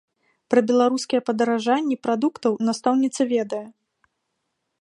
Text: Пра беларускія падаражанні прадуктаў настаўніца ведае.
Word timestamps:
Пра 0.53 0.61
беларускія 0.71 1.25
падаражанні 1.27 1.95
прадуктаў 2.07 2.57
настаўніца 2.71 3.21
ведае. 3.37 3.65